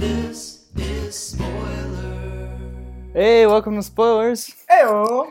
[0.00, 2.58] This is spoiler.
[3.12, 4.54] Hey, welcome to Spoilers.
[4.66, 4.82] Hey,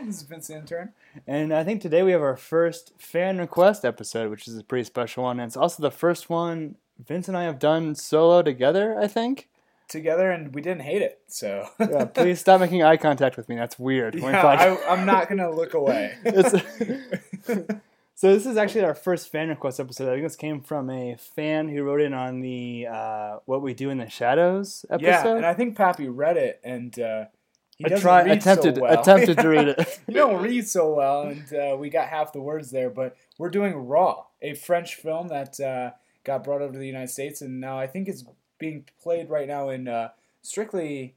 [0.05, 0.94] this is Vince the Intern.
[1.26, 4.84] And I think today we have our first fan request episode, which is a pretty
[4.84, 5.39] special one.
[5.39, 9.50] And it's also the first one Vince and I have done solo together, I think.
[9.88, 11.65] Together, and we didn't hate it, so.
[11.79, 13.56] Yeah, please stop making eye contact with me.
[13.56, 14.21] That's weird.
[14.21, 16.14] When Yeah, I, I'm not gonna look away.
[18.19, 20.09] So this is actually our first fan request episode.
[20.09, 23.73] I think this came from a fan who wrote in on the uh, "What We
[23.73, 25.07] Do in the Shadows" episode.
[25.07, 27.25] yeah, and I think Pappy read it, and uh,
[27.77, 29.00] he I doesn't tried, read attempted, so well.
[29.00, 30.00] attempted to read it.
[30.10, 32.89] you don't read so well, and uh, we got half the words there.
[32.89, 35.91] But we're doing Raw, a French film that uh,
[36.25, 38.25] got brought over to the United States, and now I think it's
[38.58, 40.09] being played right now in uh,
[40.41, 41.16] strictly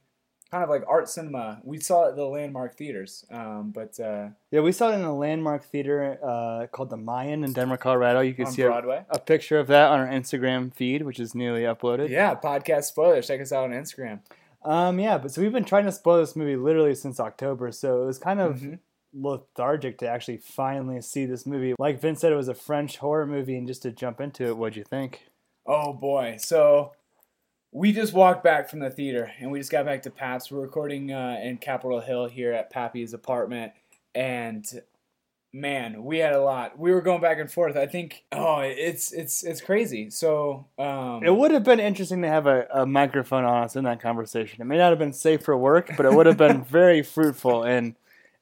[0.53, 1.59] kind of like art cinema.
[1.63, 5.01] We saw it at the Landmark theaters, um, but uh, Yeah, we saw it in
[5.03, 8.19] a landmark theater uh, called the Mayan in Denver, Colorado.
[8.21, 9.03] You can see a, Broadway.
[9.09, 12.09] a picture of that on our Instagram feed, which is newly uploaded.
[12.09, 13.25] Yeah, podcast spoilers.
[13.27, 14.19] Check us out on Instagram.
[14.63, 18.03] Um, yeah, but so we've been trying to spoil this movie literally since October, so
[18.03, 18.79] it was kind of Mhm.
[19.13, 21.73] lethargic to actually finally see this movie.
[21.79, 24.57] Like Vince said, it was a French horror movie, and just to jump into it,
[24.57, 25.29] what'd you think?
[25.65, 26.35] Oh boy.
[26.39, 26.91] So
[27.73, 30.51] we just walked back from the theater and we just got back to Paps.
[30.51, 33.73] We're recording uh, in Capitol Hill here at Pappy's apartment.
[34.13, 34.63] And
[35.51, 36.77] man, we had a lot.
[36.77, 37.75] We were going back and forth.
[37.75, 40.11] I think oh it's it's it's crazy.
[40.11, 43.85] So um It would have been interesting to have a, a microphone on us in
[43.85, 44.61] that conversation.
[44.61, 47.63] It may not have been safe for work, but it would have been very fruitful
[47.63, 47.95] in, in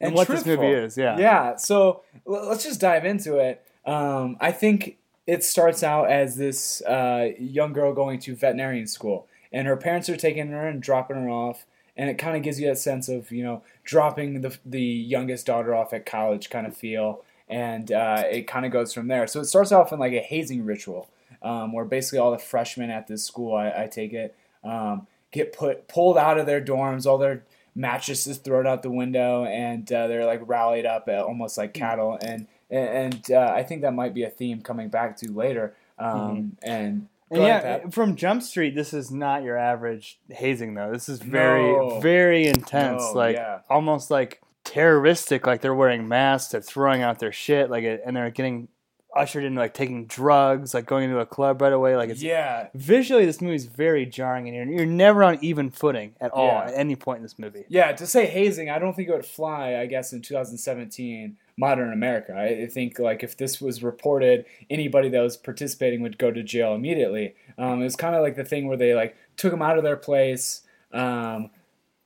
[0.08, 0.98] And what this movie is.
[0.98, 1.18] Yeah.
[1.18, 3.64] Yeah, so l- let's just dive into it.
[3.86, 4.98] Um, I think
[5.32, 10.10] it starts out as this uh, young girl going to veterinarian school, and her parents
[10.10, 11.66] are taking her and dropping her off,
[11.96, 15.46] and it kind of gives you that sense of you know dropping the the youngest
[15.46, 19.26] daughter off at college kind of feel, and uh, it kind of goes from there.
[19.26, 21.10] So it starts off in like a hazing ritual,
[21.42, 25.54] um, where basically all the freshmen at this school, I, I take it, um, get
[25.54, 30.08] put pulled out of their dorms, all their mattresses thrown out the window, and uh,
[30.08, 32.20] they're like rallied up uh, almost like cattle.
[32.22, 35.76] And and uh, I think that might be a theme coming back to later.
[36.00, 40.92] Um, And, And yeah, ahead, from Jump Street, this is not your average hazing though.
[40.92, 42.00] This is very, No.
[42.00, 43.04] very intense.
[43.04, 43.60] No, like yeah.
[43.70, 45.46] almost like terroristic.
[45.46, 48.68] Like they're wearing masks, they're throwing out their shit, like it, and they're getting
[49.14, 51.96] ushered into like taking drugs, like going into a club right away.
[51.98, 55.70] Like it's yeah, visually, this movie is very jarring, and you're, you're never on even
[55.70, 56.64] footing at all Yeah.
[56.68, 57.66] at any point in this movie.
[57.68, 57.92] yeah.
[57.92, 59.76] To say hazing, I don't think it would fly.
[59.78, 62.38] I guess in 2017, modern America.
[62.38, 66.74] I think like if this was reported, anybody that was participating would go to jail
[66.74, 67.36] immediately.
[67.58, 69.84] Um, it was kind of like the thing where they like took them out of
[69.84, 70.62] their place.
[70.92, 71.52] Um,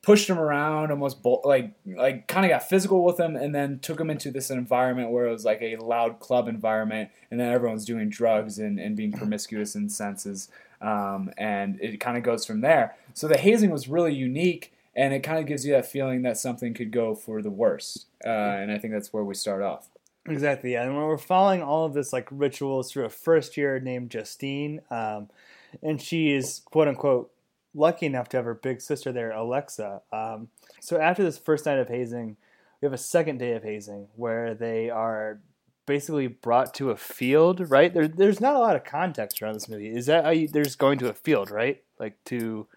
[0.05, 3.99] pushed him around, almost like like kind of got physical with him, and then took
[3.99, 7.85] him into this environment where it was like a loud club environment, and then everyone's
[7.85, 10.47] doing drugs and, and being promiscuous in senses,
[10.79, 12.95] um, and it kind of goes from there.
[13.15, 16.37] So the hazing was really unique, and it kind of gives you that feeling that
[16.37, 19.89] something could go for the worst, uh, and I think that's where we start off.
[20.27, 20.83] Exactly, yeah.
[20.83, 25.29] And we're following all of this like rituals through a first year named Justine, um,
[25.83, 27.31] and she is quote unquote
[27.75, 30.01] lucky enough to have her big sister there, Alexa.
[30.11, 30.47] Um,
[30.79, 32.37] so after this first night of hazing,
[32.81, 35.41] we have a second day of hazing where they are
[35.85, 37.69] basically brought to a field.
[37.69, 39.89] Right there, there's not a lot of context around this movie.
[39.89, 41.83] Is that how you, they're just going to a field, right?
[41.99, 42.67] Like to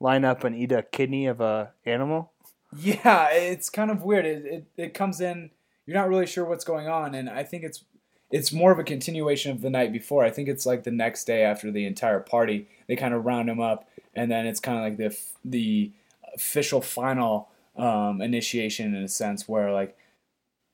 [0.00, 2.32] line up and eat a kidney of a animal.
[2.76, 4.26] Yeah, it's kind of weird.
[4.26, 5.50] It, it it comes in.
[5.86, 7.84] You're not really sure what's going on, and I think it's
[8.30, 10.24] it's more of a continuation of the night before.
[10.24, 13.48] I think it's like the next day after the entire party, they kind of round
[13.48, 15.92] him up, and then it's kind of like the the
[16.34, 19.96] official final um, initiation in a sense where like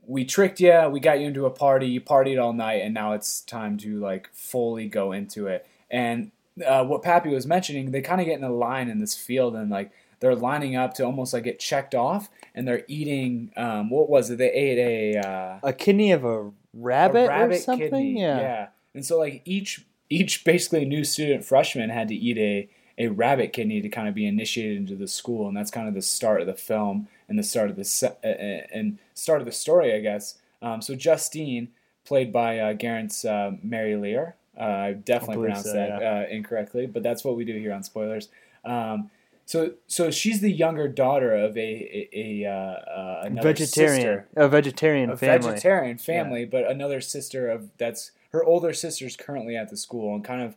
[0.06, 3.12] we tricked you, we got you into a party, you partied all night, and now
[3.12, 5.66] it's time to like fully go into it.
[5.90, 6.32] And
[6.64, 9.54] uh, what Pappy was mentioning, they kind of get in a line in this field,
[9.56, 13.50] and like they're lining up to almost like get checked off, and they're eating.
[13.56, 14.38] Um, what was it?
[14.38, 17.90] They ate a uh, A kidney of a rabbit, a rabbit or something.
[17.90, 18.20] kidney.
[18.20, 18.68] Yeah.
[18.94, 23.52] And so like each each basically new student freshman had to eat a a rabbit
[23.52, 26.40] kidney to kind of be initiated into the school, and that's kind of the start
[26.40, 29.52] of the film and the start of the se- uh, uh, and start of the
[29.52, 30.38] story, I guess.
[30.62, 31.68] Um, so Justine,
[32.04, 34.36] played by uh, Garrett's uh, Mary Lear.
[34.58, 37.82] Uh, I definitely pronounced so, that uh, incorrectly, but that's what we do here on
[37.82, 38.28] spoilers.
[38.64, 39.10] Um,
[39.46, 44.48] so, so she's the younger daughter of a a, a uh, uh, vegetarian, sister a
[44.48, 45.50] vegetarian a family.
[45.50, 50.24] vegetarian family, but another sister of that's her older sister's currently at the school and
[50.24, 50.56] kind of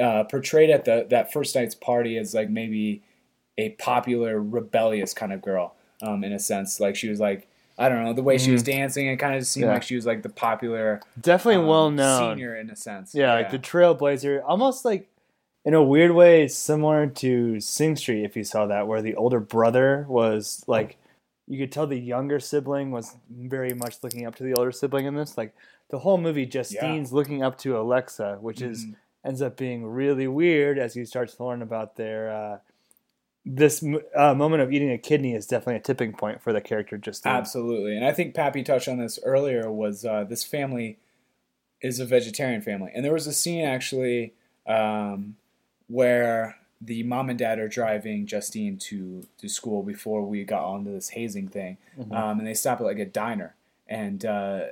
[0.00, 3.02] uh, portrayed at the that first night's party as like maybe
[3.56, 7.48] a popular rebellious kind of girl um, in a sense like she was like
[7.78, 9.68] I don't know the way she was dancing it kind of seemed Mm-hmm.
[9.70, 9.74] Yeah.
[9.74, 12.32] like she was like the popular Definitely um, well known.
[12.36, 15.08] senior in a sense Yeah, like the trailblazer, almost like
[15.64, 19.40] in a weird way similar to Sing Street if you saw that where the older
[19.40, 20.96] brother was like
[21.46, 25.06] you could tell the younger sibling was very much looking up to the older sibling
[25.06, 25.54] in this like
[25.90, 28.94] the whole movie Justine's looking up to Alexa which is Mhm.
[29.24, 32.58] ends up being really weird as you start to learn about their uh,
[33.50, 33.82] this
[34.14, 37.32] uh, moment of eating a kidney is definitely a tipping point for the character Justine
[37.32, 39.70] Absolutely, and I think Pappy touched on this earlier.
[39.72, 40.98] Was uh, this family
[41.80, 44.34] is a vegetarian family, and there was a scene actually
[44.66, 45.36] um,
[45.86, 50.92] where the mom and dad are driving Justine to to school before we got onto
[50.92, 52.12] this hazing thing, Mhm.
[52.14, 53.54] um, and they stop at like a diner,
[53.88, 54.64] and uh,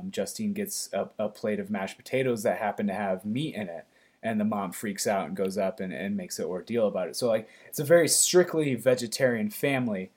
[0.00, 3.68] um, Justine gets a, a plate of mashed potatoes that happen to have meat in
[3.68, 3.84] it.
[4.22, 7.16] And the mom freaks out and goes up and, and makes an ordeal about it.
[7.16, 10.10] So like it's a very strictly vegetarian family,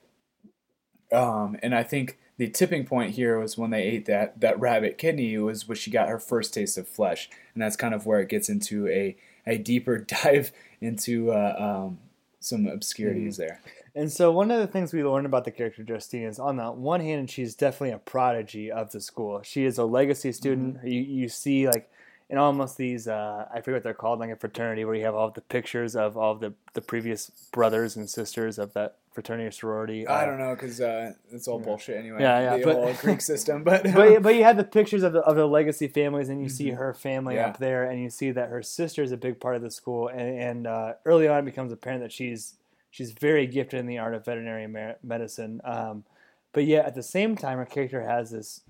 [1.13, 4.97] um, and I think the tipping point here was when they ate that that rabbit
[4.97, 8.19] kidney was when she got her first taste of flesh, and that's kind of where
[8.19, 9.15] it gets into a
[9.45, 10.51] a deeper dive
[10.81, 11.99] into uh, um,
[12.39, 13.61] some obscurities there.
[13.95, 16.71] And so one of the things we learned about the character Justine is on the
[16.71, 19.41] one hand, she's definitely a prodigy of the school.
[19.43, 20.77] She is a legacy student.
[20.77, 20.87] Mm-hmm.
[20.87, 21.91] You, you see like
[22.33, 25.13] in almost these uh, I forget what they're called, like a fraternity where you have
[25.13, 29.51] all the pictures of all the, the previous brothers and sisters of that fraternity or
[29.51, 30.07] sorority.
[30.07, 32.17] I Uh, don't know because uh, it's all bullshit anyway.
[32.21, 35.13] Yeah, yeah, the but- whole Greek system, but but but you have the pictures of
[35.13, 36.77] the of the legacy families, and you see Mhm.
[36.77, 37.49] her family Yeah.
[37.49, 40.07] up there, and you see that her sister is a big part of the school,
[40.07, 42.55] and, and uh, early on it becomes apparent that she's
[42.89, 44.67] she's very gifted in the art of veterinary
[45.03, 45.61] medicine.
[45.63, 46.03] Um,
[46.51, 48.61] but yet at the same time, her character has this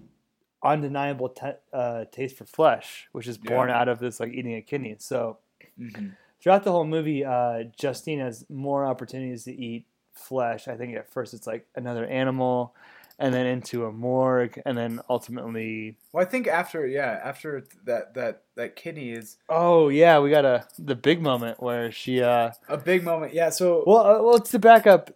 [0.64, 3.80] undeniable te- uh, taste for flesh, which is born Yeah.
[3.80, 4.96] out of this like eating a kidney.
[5.00, 5.38] So
[5.80, 6.16] Mhm.
[6.42, 10.68] throughout the whole movie, uh, Justine has more opportunities to eat flesh.
[10.68, 12.76] I think at first it's like another animal,
[13.20, 18.14] and then into a morgue, and then ultimately well, I think after yeah, after that
[18.16, 22.22] that that kidney is Oh yeah, we got a the big moment where she.
[22.22, 23.34] uh a big moment.
[23.34, 25.12] Yeah, so Well, uh, well, to back up,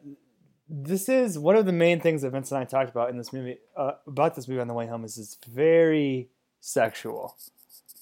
[0.70, 3.32] this is one of the main things that Vince and I talked about in this
[3.32, 5.04] movie uh, about this movie on the way home.
[5.06, 6.30] Is it's very
[6.60, 7.36] sexual.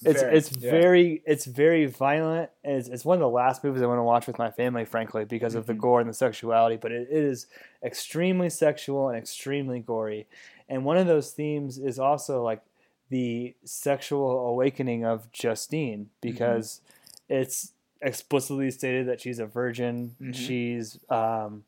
[0.04, 0.70] It's Very, it's yeah.
[0.70, 2.50] very it's very violent.
[2.64, 4.84] And it's, it's one of the last movies I want to watch with my family,
[4.84, 5.78] frankly, because of the Mhm.
[5.78, 6.76] gore and the sexuality.
[6.76, 7.46] But it, it is
[7.82, 10.26] extremely sexual and extremely gory.
[10.68, 12.60] And one of those themes is also like
[13.08, 16.80] the sexual awakening of Justine because
[17.28, 17.72] it's
[18.02, 20.16] explicitly stated that she's a virgin.
[20.20, 20.34] Mhm.
[20.34, 21.64] She's um,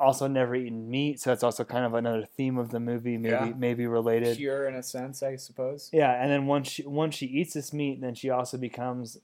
[0.00, 3.32] also never eaten meat, so that's also kind of another theme of the movie, maybe
[3.34, 3.52] Yeah.
[3.56, 4.36] maybe related.
[4.38, 5.90] pure in a sense, I suppose.
[5.92, 9.18] Yeah, and then once she once she eats this meat, then she also becomes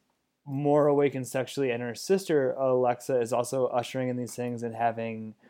[0.45, 5.35] more awakened sexually, and her sister Alexa is also ushering in these things and having.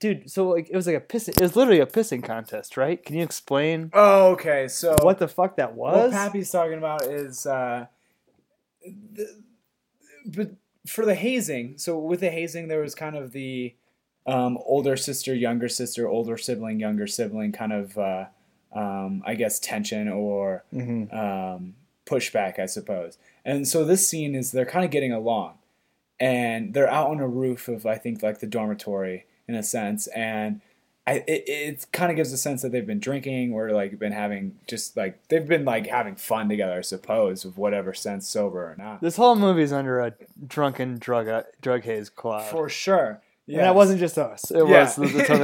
[0.00, 1.30] Dude, so like it was like a pissing.
[1.30, 3.04] It was literally a pissing contest, right?
[3.04, 4.66] Can you explain Oh, okay.
[4.68, 5.96] So what the fuck that was?
[5.96, 6.10] what?
[6.12, 7.86] Pappy's talking about is uh,
[9.12, 9.42] the,
[10.24, 10.52] but
[10.86, 11.78] for the hazing.
[11.78, 13.74] So with the hazing, there was kind of the
[14.26, 18.26] um, older sister, younger sister, older sibling, younger sibling kind of, uh,
[18.72, 21.12] um, I guess, tension or Mhm.
[21.12, 21.74] um,
[22.06, 23.18] pushback, I suppose.
[23.44, 25.54] And so this scene is they're kind of getting along,
[26.20, 30.06] and they're out on a roof of I think like the dormitory in a sense,
[30.08, 30.60] and
[31.06, 34.12] I it, it kind of gives a sense that they've been drinking or like been
[34.12, 38.60] having just like they've been like having fun together, I suppose, of whatever sense sober
[38.62, 39.00] or not.
[39.00, 40.14] This whole movie's under a
[40.46, 42.44] drunken drug uh, drug haze cloud.
[42.50, 43.20] For sure.
[43.48, 44.50] And that wasn't just us.
[44.52, 44.84] It Yeah.
[44.84, 45.40] was the, the tone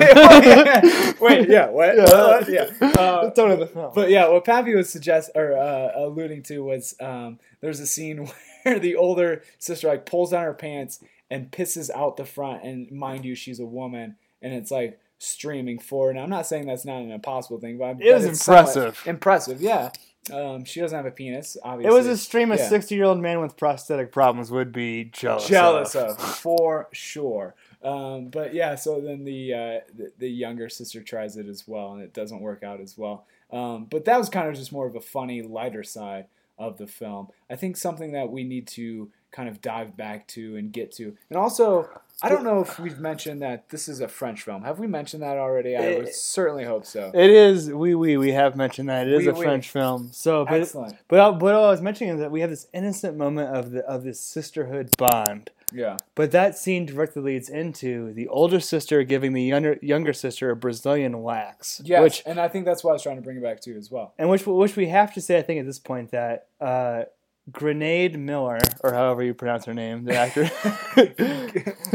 [1.14, 1.96] of Wait, yeah, what?
[1.96, 2.04] Yeah.
[2.04, 2.48] What?
[2.48, 2.64] yeah.
[2.80, 3.92] the Uh, tone of the film.
[3.94, 8.30] But yeah, what Pappy was suggest or uh, alluding to was um, there's a scene
[8.62, 11.00] where the older sister like pulls down her pants
[11.30, 15.78] and pisses out the front, and mind you, she's a woman, and it's like streaming
[15.78, 16.10] for.
[16.10, 19.02] And I'm not saying that's not an impossible thing, but It was impressive.
[19.06, 19.90] Impressive, yeah.
[20.32, 21.94] Um, she doesn't have a penis, obviously.
[21.94, 22.68] it was a stream a Yeah.
[22.68, 25.48] 60 year old man with prosthetic problems would be jealous.
[25.48, 26.10] jealous of.
[26.10, 27.54] of for sure.
[27.82, 31.92] Um, but yeah, so then the, uh, the the younger sister tries it as well,
[31.92, 33.24] and it doesn't work out as well.
[33.52, 36.26] Um, but that was kind of just more of a funny, lighter side
[36.58, 37.28] of the film.
[37.48, 41.16] I think something that we need to kind of dive back to and get to,
[41.30, 41.88] and also.
[42.20, 44.62] I don't know if we've mentioned that this is a French film.
[44.64, 45.76] Have we mentioned that already?
[45.76, 47.12] I would certainly hope so.
[47.14, 47.70] It is.
[47.70, 49.44] We we we have mentioned that it is Oui, a oui.
[49.44, 50.10] French film.
[50.12, 50.96] So, but Excellent.
[51.06, 53.84] but uh, what I was mentioning is that we have this innocent moment of the
[53.84, 55.50] of this sisterhood bond.
[55.72, 55.96] Yeah.
[56.14, 60.56] But that scene directly leads into the older sister giving the younger younger sister a
[60.56, 61.80] Brazilian wax.
[61.84, 63.76] Yes, Which and I think that's why I was trying to bring it back to
[63.76, 64.12] as well.
[64.18, 67.04] and which which we have to say, I think at this point that uh,
[67.50, 70.50] Grenade Miller or however you pronounce her name, the actor.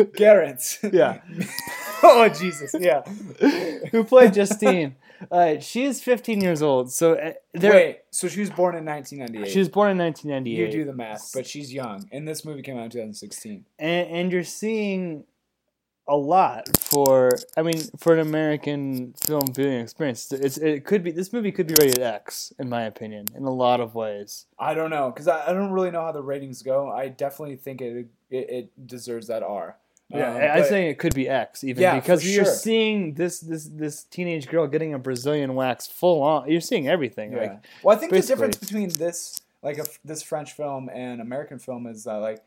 [0.16, 0.80] Garrett.
[0.92, 1.22] yeah.
[2.04, 3.02] oh Jesus, yeah.
[3.92, 4.96] who played Justine.
[5.32, 7.74] Uh, she is 15 years old, so uh, there.
[7.74, 9.52] Wait, so she was born in 1998.
[9.52, 10.74] She was born in 1998.
[10.74, 13.66] you do the math, but she's young, and this movie came out in 2016.
[13.80, 15.24] and, and you're seeing
[16.08, 20.32] a lot for I mean for an American film viewing experience.
[20.32, 23.54] It's it could be this movie could be rated X in my opinion in a
[23.54, 24.46] lot of ways.
[24.60, 26.90] I don't know because I, I don't really know how the ratings go.
[26.90, 29.78] I definitely think it it, it deserves that R.
[30.10, 32.54] Yeah, Um, I- I'm saying it could be X even Yeah, because you're sure.
[32.54, 36.50] seeing this this this teenage girl getting a Brazilian wax full on.
[36.52, 37.32] You're seeing everything.
[37.32, 37.40] Yeah.
[37.40, 41.58] Like well, I think the difference between this like a, this French film and American
[41.60, 42.44] film is that like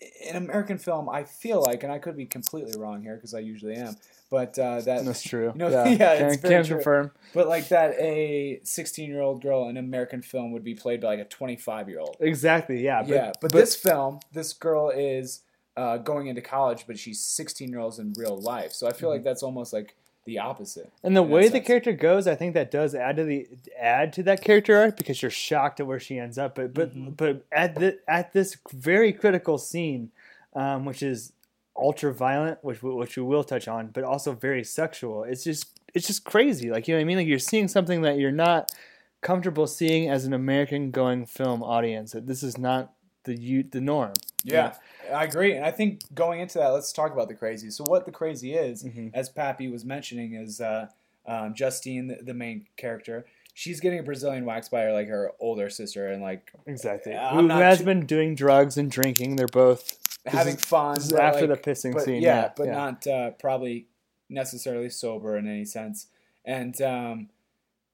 [0.00, 3.38] in American film, I feel like, and I could be completely wrong here because I
[3.38, 3.96] usually am,
[4.30, 5.52] but uh, that that's true.
[5.54, 6.76] You know, yeah, yeah, can, it's can true.
[6.76, 7.10] confirm.
[7.32, 11.08] but like that a 16 year old girl in American film would be played by
[11.08, 12.16] like a 25 year old.
[12.20, 12.84] Exactly.
[12.84, 13.02] Yeah.
[13.02, 15.40] But, yeah, but, this film, this girl is
[15.76, 18.72] uh, going into college, but she's 16 year olds in real life.
[18.72, 19.96] So I feel like that's almost like
[20.26, 20.92] the opposite.
[21.02, 21.66] And the way the sense.
[21.66, 25.22] character goes, I think that does add to the add to that character arc because
[25.22, 26.54] you're shocked at where she ends up.
[26.56, 27.16] But but Mhm.
[27.16, 30.10] but at the at this very critical scene,
[30.54, 31.32] um, which is
[31.76, 35.24] ultra violent, which we- which we will touch on, but also very sexual.
[35.24, 36.70] It's just it's just crazy.
[36.70, 37.16] Like you know what I mean?
[37.18, 38.72] Like you're seeing something that you're not
[39.22, 42.12] comfortable seeing as an American going film audience.
[42.12, 42.92] That this is not
[43.24, 44.12] the the norm.
[44.54, 44.74] Yeah,
[45.12, 45.54] I agree.
[45.56, 47.70] And I think going into that, let's talk about the crazy.
[47.70, 49.10] So what the crazy is, Mhm.
[49.14, 50.88] as Pappy was mentioning, is uh,
[51.26, 53.26] um, Justine, the, the main character.
[53.54, 57.12] She's getting a Brazilian wax by her like her older sister, and like Exactly.
[57.12, 59.36] Yeah, Who, has been doing drugs and drinking?
[59.36, 60.96] They're both having fun.
[60.98, 62.20] After like- the pissing but, scene.
[62.22, 62.72] Yeah, Yeah, but yeah.
[62.74, 63.86] not uh, probably
[64.28, 66.08] necessarily sober in any sense.
[66.44, 67.28] And um,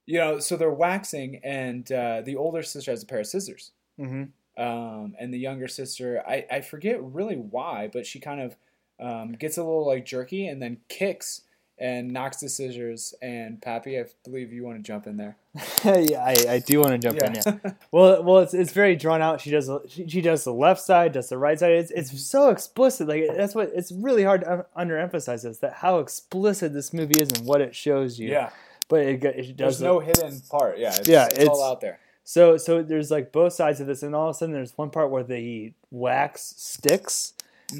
[0.04, 3.70] you know, so they're waxing, and uh, the older sister has a pair of scissors.
[3.96, 4.24] hmm
[4.58, 8.56] um, and the younger sister I, I forget really why but she kind of
[9.00, 11.42] um, gets a little like jerky and then kicks
[11.78, 15.36] and knocks the scissors and pappy i believe you want to jump in there
[15.84, 17.34] yeah, I, I do want to jump in.
[17.34, 17.72] Yeah.
[17.92, 19.38] Well, well, it's, it's very drawn out.
[19.42, 21.72] She does she, she does the left side, does the right side.
[21.72, 23.06] It's it's so explicit.
[23.06, 27.20] Like that's what it's really hard to un- underemphasize is that how explicit this movie
[27.20, 28.30] is and what it shows you.
[28.30, 28.48] yeah
[28.88, 31.82] But it, it does there's no hidden part yeah it's, Yeah, it's, it's- all out
[31.82, 34.76] there so so there's like both sides of this, and all of a sudden there's
[34.76, 37.34] one part where the wax sticks,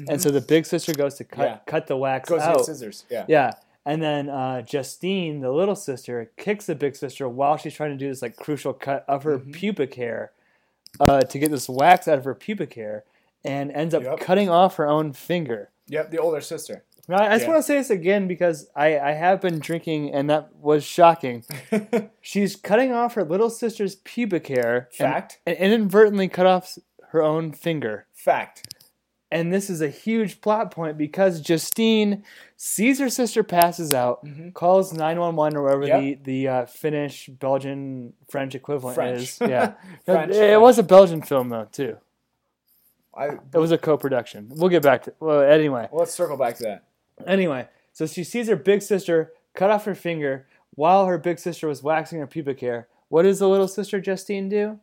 [0.09, 1.53] and so the big sister goes to cut Mm-hmm.
[1.53, 1.59] Yeah.
[1.65, 2.65] cut the wax goes out.
[2.65, 3.51] scissors yeah Yeah.
[3.85, 7.97] And then uh, Justine, the little sister, kicks the big sister while she's trying to
[7.97, 9.51] do this like crucial cut of her Mm-hmm.
[9.51, 10.31] pubic hair
[11.01, 13.03] uh, to get this wax out of her pubic hair,
[13.43, 14.19] and ends up Yep.
[14.21, 15.69] cutting off her own finger.
[15.87, 17.49] yep the older sister Now, I just Yeah.
[17.49, 21.43] want to say this again because I, I have been drinking and that was shocking.
[22.21, 26.77] She's cutting off her little sister's pubic hair fact and inadvertently cut off
[27.09, 28.07] her own finger.
[28.13, 28.65] fact
[29.31, 32.23] And this is a huge plot point because Justine
[32.55, 34.53] sees her sister passes out, Mhm.
[34.53, 35.99] calls 911 or whatever Yep.
[35.99, 39.19] the, the uh, Finnish, Belgian, French equivalent French.
[39.23, 39.37] is.
[39.41, 39.73] Yeah.
[40.05, 40.61] French, it, French.
[40.61, 41.97] was a Belgian film, though, too.
[43.13, 44.49] I, It was a co production.
[44.55, 45.87] We'll get back to Well, anyway.
[45.91, 46.83] well, let's circle back to that
[47.27, 51.67] Anyway, so she sees her big sister cut off her finger while her big sister
[51.67, 52.87] was waxing her pubic hair.
[53.09, 54.79] What does the little sister Justine do?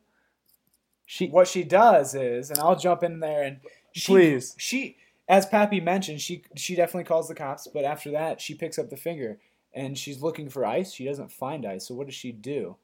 [1.04, 3.58] She what she does is, and I'll jump in there and
[3.92, 4.54] she, Please.
[4.56, 4.96] She,
[5.28, 8.90] as Pappy mentioned, she she definitely calls the cops, but after that, she picks up
[8.90, 9.38] the finger
[9.74, 10.92] and she's looking for ice.
[10.92, 12.76] She doesn't find ice, so what does she do?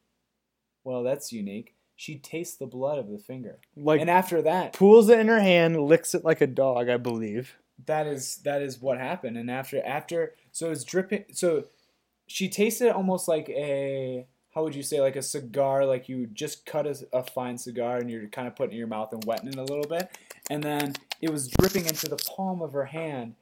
[0.83, 1.75] Well, that's unique.
[1.95, 5.41] She tastes the blood of the finger, like and after that, pulls it in her
[5.41, 7.57] hand, licks it like a dog, I believe.
[7.85, 9.37] That is that is what happened.
[9.37, 11.27] And after after, so it's dripping.
[11.33, 11.65] So
[12.27, 16.65] she tasted almost like a how would you say like a cigar like you just
[16.65, 19.49] cut a, a fine cigar and you're kind of putting in your mouth and wetting
[19.49, 20.19] it a little bit
[20.49, 23.35] and then it was dripping into the palm of her hand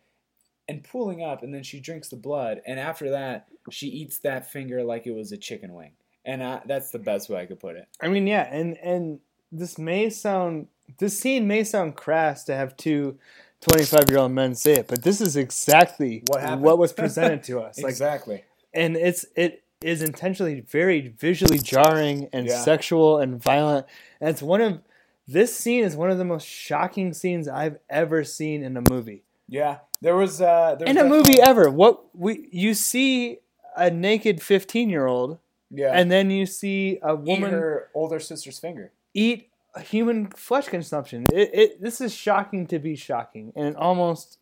[0.68, 4.50] and pooling up and then she drinks the blood and after that she eats that
[4.50, 5.92] finger like it was a chicken wing
[6.24, 9.20] and I, that's the best way i could put it I mean, yeah, and and
[9.50, 13.18] this may sound this scene may sound crass to have two
[13.68, 16.62] 25 year old men say it, but this is exactly What happened.
[16.62, 17.78] was presented to us.
[17.82, 22.58] Like, exactly and it's it is intentionally very visually jarring and Yeah.
[22.62, 23.86] sexual and violent.
[24.20, 24.80] And it's one of
[25.28, 29.22] this scene is one of the most shocking scenes I've ever seen in a movie.
[29.48, 31.70] yeah there was uh there was In a movie ever.
[31.70, 33.38] What we you see
[33.76, 35.38] a naked 15 year old
[35.70, 39.48] yeah and then you see a eat woman her older sister's finger eat
[39.80, 41.26] human flesh consumption.
[41.32, 44.38] It, it this is shocking to be shocking and almost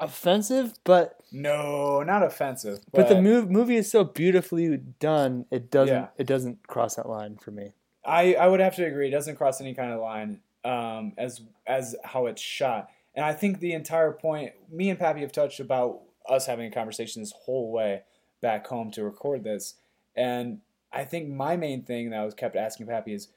[0.00, 5.46] offensive, but no not offensive but, the mov- movie is so beautifully done.
[5.50, 6.08] It doesn't Yeah.
[6.18, 7.72] it doesn't cross that line for me.
[8.04, 9.08] I, I would have to agree.
[9.08, 12.90] It doesn't cross any kind of line um, as as how it's shot.
[13.14, 16.70] And I think the entire point, me and Pappy have touched about us having a
[16.70, 18.02] conversation this whole way
[18.40, 19.74] back home to record this.
[20.16, 20.60] And
[20.92, 23.28] I think my main thing that I was kept asking Pappy is,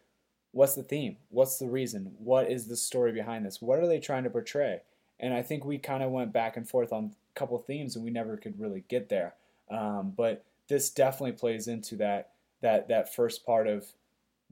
[0.55, 1.17] what's the theme?
[1.29, 2.13] What's the reason?
[2.17, 3.62] What is the story behind this?
[3.62, 4.79] What are they trying to portray?
[5.19, 8.05] And I think we kind of went back and forth on a couple themes, and
[8.05, 9.33] we never could really get there.
[9.69, 12.29] Um, but this definitely plays into that
[12.62, 13.85] that that first part of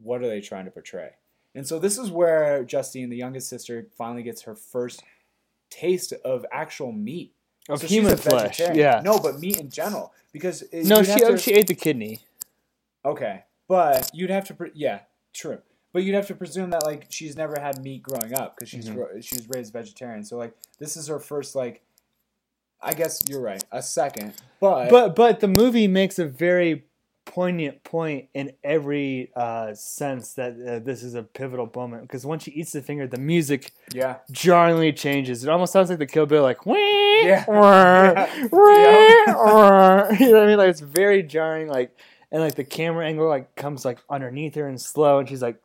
[0.01, 1.11] what are they trying to portray.
[1.55, 5.03] And so this is where Justine, the youngest sister, finally gets her first
[5.69, 7.31] taste of actual meat.
[7.69, 8.59] Of So human flesh.
[8.59, 9.01] Yeah.
[9.05, 10.11] No, but meat in general.
[10.33, 12.19] Because it- No, she oh, to- she ate the kidney.
[13.05, 15.01] Okay, but you'd have to, yeah,
[15.33, 15.59] true.
[15.93, 18.89] But you'd have to presume that like she's never had meat growing up because she's
[18.89, 19.23] Mhm.
[19.23, 20.23] she was raised vegetarian.
[20.25, 21.81] So like this is her first like,
[22.81, 24.33] I guess you're right, a second.
[24.59, 26.85] But But but the movie makes a very
[27.25, 32.43] poignant point in every uh, sense that uh, this is a pivotal moment because once
[32.43, 35.43] she eats the finger, the music yeah, jarringly changes.
[35.43, 37.45] It almost sounds like the Kill Bill, like wee, Yeah.
[37.47, 38.47] wah, Yeah.
[38.51, 40.09] wee, wah.
[40.19, 40.57] you know what I mean?
[40.57, 41.67] Like it's very jarring.
[41.67, 41.95] Like
[42.31, 45.55] and like the camera angle like comes like underneath her and slow, and she's like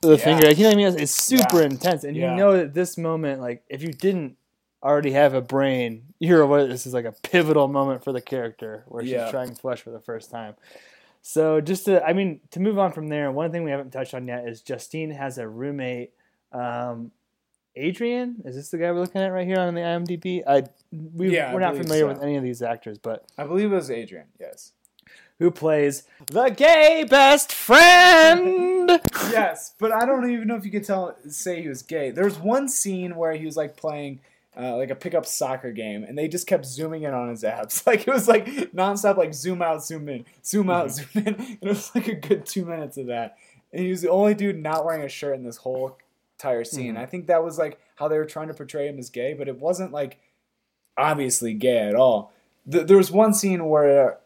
[0.00, 0.16] the Yeah.
[0.16, 0.46] finger.
[0.48, 0.98] Like, you know what I mean?
[1.00, 1.66] It's, super Yeah.
[1.66, 2.30] intense, and Yeah.
[2.30, 4.36] you know that this moment, like if you didn't
[4.82, 8.84] already have a brain, you're aware this is like a pivotal moment for the character
[8.88, 10.54] where she's trying flesh for the first time.
[11.22, 14.14] So just to, I mean, to move on from there, one thing we haven't touched
[14.14, 16.12] on yet is Justine has a roommate,
[16.52, 17.12] um,
[17.76, 18.36] Adrian.
[18.46, 20.42] Is this the guy we're looking at right here on the IMDb?
[20.46, 22.08] I we, yeah, we're not believe familiar so.
[22.08, 24.26] with any of these actors, but I believe it was Adrian.
[24.40, 24.72] Yes.
[25.40, 28.88] Who plays the gay best friend?
[29.30, 32.12] yes, but I don't even know if you could tell say he was gay.
[32.12, 34.20] There was one scene where he was like playing
[34.56, 37.82] uh, like a pickup soccer game, and they just kept zooming in on his abs.
[37.86, 41.34] Like it was like nonstop, like zoom out, zoom in, zoom out, zoom in.
[41.34, 43.36] And it was like a good two minutes of that.
[43.72, 45.96] And he was the only dude not wearing a shirt in this whole
[46.38, 46.94] entire scene.
[46.94, 46.98] Mhm.
[46.98, 49.48] I think that was like how they were trying to portray him as gay, but
[49.48, 50.18] it wasn't like
[50.96, 52.32] obviously gay at all.
[52.70, 54.18] Th- there was one scene where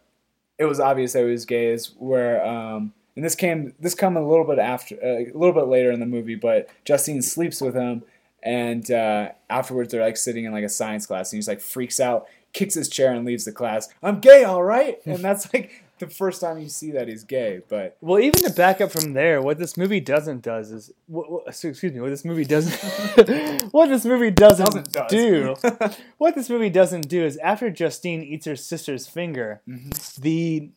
[0.59, 4.17] it was obvious that he was gay, is where um, and this came this come
[4.17, 7.61] a little bit after uh, a little bit later in the movie, but Justine sleeps
[7.61, 8.03] with him,
[8.43, 12.01] and uh, afterwards they're like sitting in like a science class, and he's like freaks
[12.01, 13.89] out, kicks his chair, and leaves the class.
[14.03, 17.61] I'm gay, all right, and that's like the first time you see that he's gay.
[17.69, 21.31] But Well, even to back up from there, what this movie doesn't does is, what,
[21.31, 25.11] what, excuse me, what this movie doesn't, what this movie doesn't, does.
[25.11, 25.55] do,
[26.19, 30.17] what this movie doesn't do is after Justine eats her sister's finger, Mhm.
[30.21, 30.71] the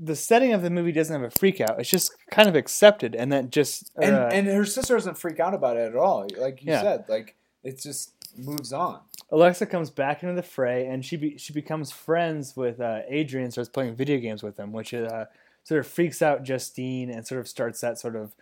[0.00, 1.80] the setting of the movie doesn't have a freak out.
[1.80, 5.40] It's just kind of accepted, and that just and uh, and her sister doesn't freak
[5.40, 6.24] out about it at all.
[6.36, 6.82] Like you Yeah.
[6.82, 9.00] said, like it just moves on.
[9.30, 13.50] Alexa comes back into the fray, and she be, she becomes friends with uh, Adrian,
[13.50, 15.26] starts playing video games with him, which uh,
[15.64, 18.34] sort of freaks out Justine and sort of starts that sort of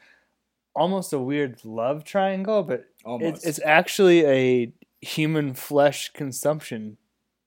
[0.77, 3.45] almost a weird love triangle, but Almost.
[3.45, 6.99] it's, actually a human flesh consumption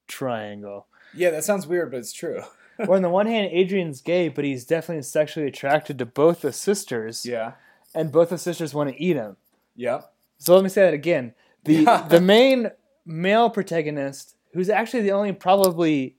[0.08, 0.88] triangle.
[1.13, 2.41] yeah, that sounds weird, but it's true.
[2.75, 6.52] Where on the one hand, Adrian's gay, but he's definitely sexually attracted to both the
[6.52, 7.54] sisters, yeah.
[7.93, 9.38] and both the sisters want to eat him.
[9.75, 10.12] Yep.
[10.39, 11.34] So let me say that again.
[11.65, 12.71] The the main
[13.06, 16.16] male protagonist, who's actually the only probably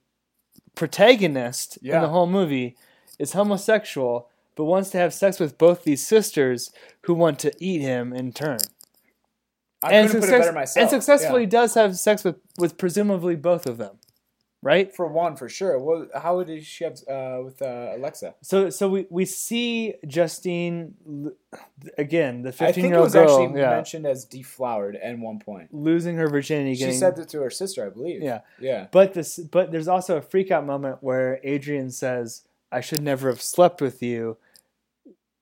[0.74, 2.76] protagonist in the whole movie,
[3.18, 6.70] is homosexual, but wants to have sex with both these sisters
[7.02, 8.58] who want to eat him in turn.
[9.82, 10.82] I and, couldn't put it success- better myself.
[10.82, 11.48] and successfully Yeah.
[11.48, 13.98] does have sex with, with presumably both of them.
[14.62, 14.94] Right?
[14.94, 15.78] For one, for sure.
[15.78, 18.34] Well, how did she have uh, with uh, Alexa?
[18.42, 20.94] So so we, we see Justine
[21.96, 23.22] again, the fifteen year old girl.
[23.22, 25.72] I think it was actually yeah, mentioned as deflowered at one point.
[25.72, 28.22] losing her virginity, She said that to her sister, I believe.
[28.22, 28.40] Yeah.
[28.60, 28.88] Yeah.
[28.90, 33.30] But this, but there's also a freak out moment where Adrian says, "I should never
[33.30, 34.36] have slept with you,"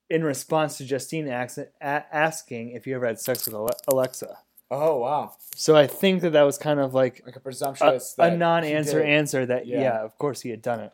[0.08, 3.54] in response to Justine asking if you ever had sex with
[3.88, 4.38] Alexa.
[4.70, 5.32] Oh wow.
[5.54, 8.14] So I think that that was kind of like Like a a, presumptuous.
[8.14, 9.80] a that non-answer answer that yeah.
[9.80, 10.04] Yeah.
[10.04, 10.92] of course he had done it.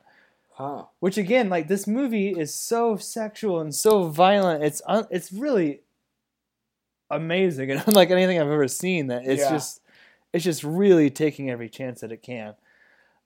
[0.52, 0.84] Huh.
[1.00, 4.62] Which again, like this movie is so sexual and so violent.
[4.62, 5.80] It's un- it's really
[7.10, 9.08] amazing and unlike anything I've ever seen.
[9.08, 9.50] That it's Yeah.
[9.50, 9.80] just
[10.32, 12.54] it's just really taking every chance that it can.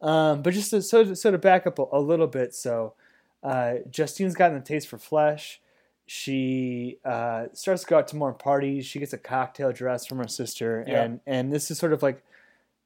[0.01, 2.95] Um, but just to, so to, so to back up a, a little bit, so
[3.43, 5.61] uh, Justine's gotten a taste for flesh.
[6.11, 8.87] She uh, starts to go out to more parties.
[8.87, 11.03] She gets a cocktail dress from her sister, Yeah.
[11.03, 12.23] and and this is sort of like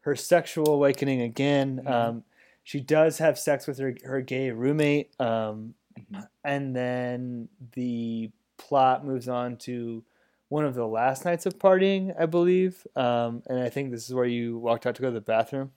[0.00, 1.82] her sexual awakening again.
[1.84, 1.88] Mhm.
[1.90, 2.24] Um,
[2.64, 6.28] she does have sex with her her gay roommate, um, Mhm.
[6.42, 10.02] and then the plot moves on to
[10.48, 12.84] one of the last nights of partying, I believe.
[12.96, 15.70] Um, and I think this is where you walked out to go to the bathroom.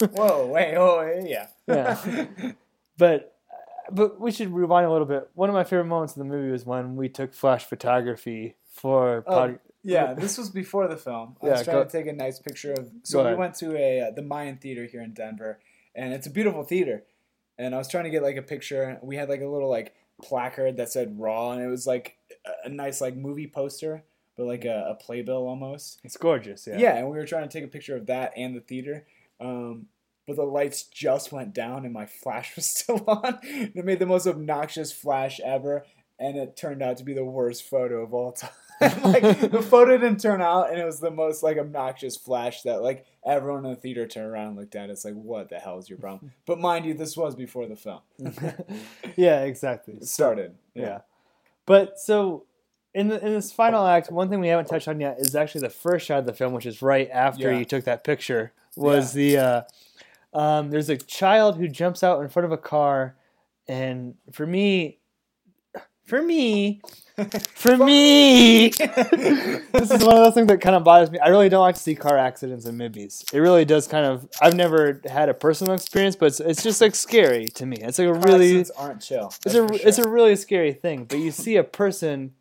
[0.14, 0.48] Whoa.
[0.48, 0.74] Wait.
[0.74, 1.46] Oh yeah.
[1.68, 2.26] Yeah.
[2.98, 3.37] but
[3.90, 5.28] but we should rewind a little bit.
[5.34, 9.24] One of my favorite moments in the movie was when we took flash photography for
[9.26, 11.36] Oh, pod- Yeah, this was before the film.
[11.42, 12.90] I Yeah, was trying go- to take a nice picture of.
[13.02, 13.38] So we ahead.
[13.38, 15.58] went to a uh, the Mayan Theater here in Denver,
[15.94, 17.04] and it's a beautiful theater.
[17.58, 18.98] And I was trying to get like a picture.
[19.02, 22.66] We had like a little like placard that said "Raw," and it was like a,
[22.66, 24.04] a nice like movie poster,
[24.36, 26.00] but like a, a playbill almost.
[26.04, 26.66] It's gorgeous.
[26.66, 26.78] Yeah.
[26.78, 26.96] Yeah.
[26.98, 29.06] and we were trying to take a picture of that and the theater.
[29.40, 29.86] Um,
[30.28, 33.38] but the lights just went down and my flash was still on.
[33.42, 35.84] And it made the most obnoxious flash ever,
[36.20, 38.50] and it turned out to be the worst photo of all time.
[39.02, 42.82] like the photo didn't turn out, and it was the most like obnoxious flash that
[42.82, 44.90] like everyone in the theater turned around and looked at.
[44.90, 46.30] It's like, what the hell is your problem?
[46.46, 48.00] But mind you, this was before the film
[49.16, 49.98] yeah, exactly.
[50.02, 50.54] started.
[50.74, 51.00] Yeah.
[51.66, 52.44] But so
[52.94, 55.62] in the, in this final act, one thing we haven't touched on yet is actually
[55.62, 57.58] the first shot of the film, which is right after Yeah.
[57.58, 58.52] you took that picture.
[58.76, 59.62] Was the uh,
[60.32, 63.16] um, there's a child who jumps out in front of a car,
[63.66, 64.98] and for me,
[66.08, 66.80] for me,
[67.54, 71.18] for me, this is one of those things that kind of bothers me.
[71.18, 73.24] I really don't like to see car accidents in mibbies.
[73.32, 74.28] It really does kind of.
[74.40, 77.76] I've never had a personal experience, but it's, it's just like scary to me.
[77.80, 79.32] It's like a really aren't chill.
[79.44, 81.04] it's a for it's a really scary thing.
[81.04, 82.32] But you see a person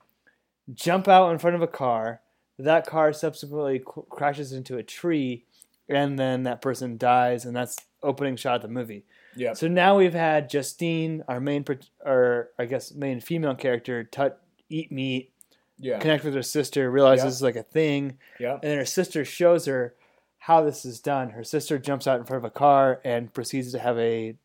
[0.73, 2.21] jump out in front of a car.
[2.59, 5.45] That car subsequently qu- crashes into a tree,
[5.89, 9.05] and then that person dies, and that's opening shot of the movie.
[9.35, 9.53] yeah.
[9.53, 11.63] So now we've had Justine, our main,
[12.03, 15.31] or I guess main female character, tut eat meat,
[15.79, 15.99] Yeah.
[15.99, 17.25] connect with her sister, realize Yeah.
[17.25, 18.53] this is like a thing, Yeah.
[18.53, 19.93] and then her sister shows her
[20.39, 21.31] how this is done.
[21.31, 24.35] Her sister jumps out in front of a car and proceeds to have a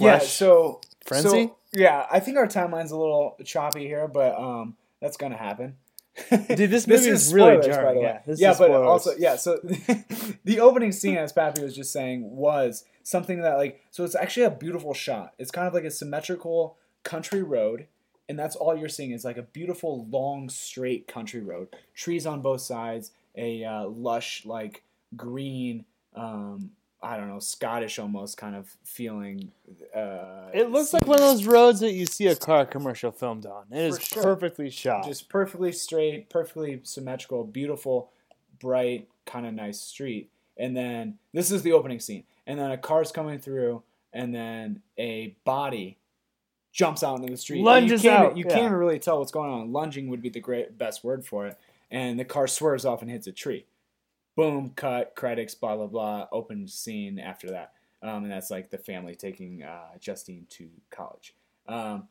[0.00, 0.18] Yeah.
[0.18, 1.28] So frenzy.
[1.46, 5.76] So, yeah, I think our timeline's a little choppy here, but um, that's gonna happen.
[6.30, 8.86] Dude, this movie is really jarring, yeah, this yeah, is but spoilers.
[8.86, 9.36] also yeah.
[9.36, 9.58] So
[10.44, 14.44] the opening scene, as Pappy was just saying, was something that like so it's actually
[14.44, 15.32] a beautiful shot.
[15.38, 17.86] It's kind of like a symmetrical country road,
[18.28, 22.42] and that's all you're seeing is like a beautiful long straight country road, trees on
[22.42, 24.82] both sides, a uh, lush like
[25.16, 25.86] green.
[26.14, 26.72] Um,
[27.02, 29.50] I don't know, Scottish almost kind of feeling.
[29.94, 33.44] Uh, It looks like one of those roads that you see a car commercial filmed
[33.44, 33.64] on.
[33.72, 34.22] It is sure.
[34.22, 35.04] perfectly shot.
[35.04, 38.10] just perfectly straight, perfectly symmetrical, beautiful,
[38.60, 40.30] bright, kind of nice street.
[40.56, 42.24] And then this is the opening scene.
[42.46, 45.96] And then a car's coming through, and then a body
[46.72, 47.58] jumps out into the street.
[47.58, 48.54] And Lunges you can't, out, You yeah.
[48.54, 49.72] can't really tell what's going on.
[49.72, 51.58] Lunging would be the great best word for it.
[51.90, 53.66] And the car swerves off and hits a tree.
[54.34, 56.26] Boom, cut, credits, blah blah blah.
[56.32, 57.72] Open scene after that.
[58.02, 61.34] Um, and that's like the family taking uh, Justine to college.
[61.68, 62.08] Um,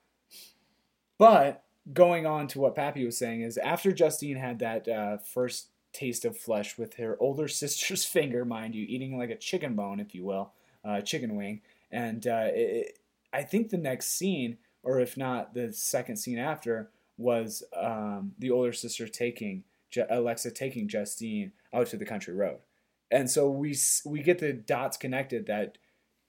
[1.18, 5.68] but going on to what Pappy was saying is after Justine had that uh, first
[5.94, 10.00] taste of flesh with her older sister's finger, mind you, eating like a chicken bone,
[10.00, 10.54] if you will,
[10.86, 13.00] uh, chicken wing, and uh, it,
[13.34, 18.52] I think the next scene, or if not the second scene after, was um, the
[18.52, 19.64] older sister taking
[20.10, 22.60] Alexa taking Justine out to the country road,
[23.10, 25.78] and so we we get the dots connected that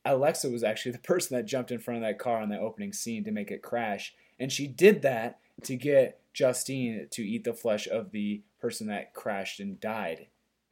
[0.05, 2.93] Alexa was actually the person that jumped in front of that car on that opening
[2.93, 4.15] scene to make it crash.
[4.39, 9.15] And she did that to get Justine to eat the flesh of the person that
[9.15, 10.27] crashed and died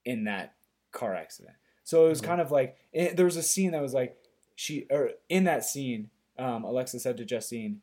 [0.04, 0.54] in that
[0.92, 1.54] car accident.
[1.84, 4.16] So it was kind of like it, there was a scene that was like
[4.56, 7.80] she or in that scene, um, Alexa said to Justine,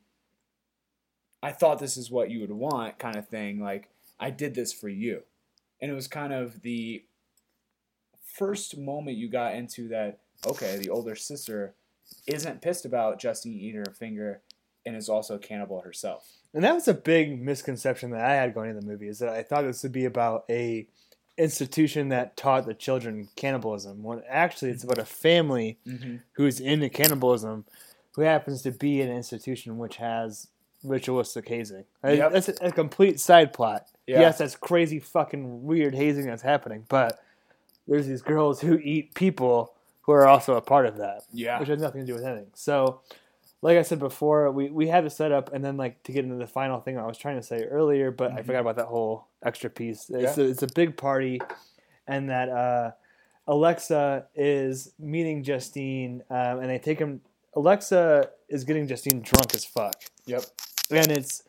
[1.43, 3.59] "I thought this is what you would want," kind of thing.
[3.59, 5.23] Like I did this for you,
[5.81, 7.03] and it was kind of the
[8.25, 10.19] first moment you got into that.
[10.45, 11.73] Okay, the older sister
[12.27, 14.41] isn't pissed about Justine eating her finger,
[14.85, 16.29] and is also a cannibal herself.
[16.53, 19.29] And that was a big misconception that I had going into the movie is that
[19.29, 20.87] I thought this would be about a
[21.37, 24.01] institution that taught the children cannibalism.
[24.01, 26.15] When actually it's about a family Mm-hmm.
[26.33, 27.65] who's into cannibalism,
[28.15, 30.47] who happens to be an institution which has
[30.87, 31.85] ritualistic hazing.
[32.03, 32.31] Yep.
[32.31, 33.87] That's a, a complete side plot.
[34.07, 34.21] Yeah.
[34.21, 37.19] Yes, that's crazy fucking weird hazing that's happening, but
[37.87, 41.59] there's these girls who eat people who are also a part of that Yeah.
[41.59, 42.47] which has nothing to do with anything.
[42.53, 43.01] So,
[43.61, 46.23] like I said before, we, we had to set up, and then like to get
[46.23, 48.45] into the final thing I was trying to say earlier, but I Mhm.
[48.45, 50.09] forgot about that whole extra piece.
[50.09, 50.43] It's, Yeah.
[50.45, 51.41] a, it's a big party,
[52.07, 52.91] and that uh,
[53.47, 57.21] Alexa is meeting Justine, um, and they take him.
[57.55, 59.95] Alexa is getting Justine drunk as fuck,
[60.25, 60.43] Yep.
[60.91, 61.43] And it's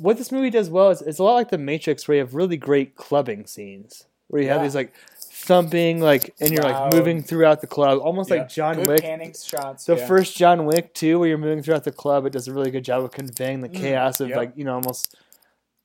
[0.00, 2.34] what this movie does well is it's a lot like The Matrix, where you have
[2.34, 7.22] really great clubbing scenes, where you have these like thumping, like, and you're like moving
[7.22, 8.36] throughout the club, almost Yeah.
[8.36, 9.00] like John Good Wick.
[9.02, 9.84] panning shots.
[9.84, 10.06] The yeah.
[10.06, 12.84] first John Wick too, where you're moving throughout the club, it does a really good
[12.84, 14.36] job of conveying the Mm, chaos of yep.
[14.36, 15.14] like you know almost.